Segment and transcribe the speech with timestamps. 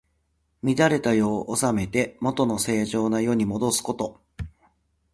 [0.63, 4.19] 乱れた世を治めて、もとの正常な世にもどすこと。